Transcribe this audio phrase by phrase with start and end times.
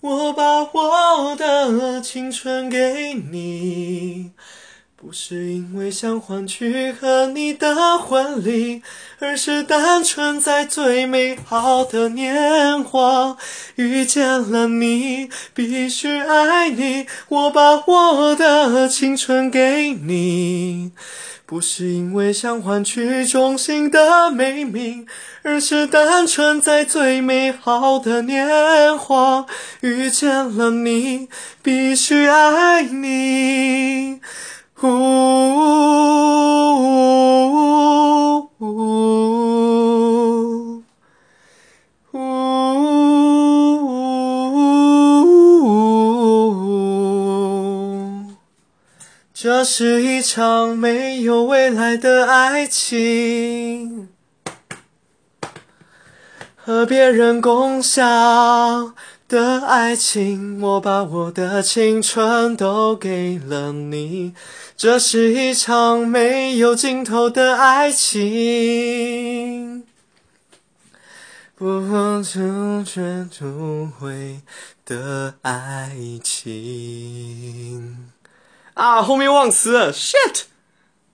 [0.00, 4.32] 我把我的青春给你，
[5.02, 8.82] 不是因为想换取和你的婚礼，
[9.18, 13.34] 而是单纯在最美好的年华
[13.76, 17.06] 遇见了你，必须爱你。
[17.28, 20.92] 我把我的青春给你。
[21.46, 25.06] 不是因为想换取衷心的美名，
[25.42, 29.46] 而是单纯在最美好的年华
[29.80, 31.28] 遇见了你，
[31.62, 34.20] 必须爱你。
[49.42, 54.10] 这是一场没有未来的爱情，
[56.54, 58.94] 和别人共享
[59.26, 60.60] 的爱情。
[60.60, 64.34] 我把我的青春都给了你，
[64.76, 69.84] 这是一场没有尽头的爱情。
[71.54, 74.40] 不成全不会
[74.84, 78.10] 的爱情。
[78.80, 80.44] 啊，后面忘词了，shit。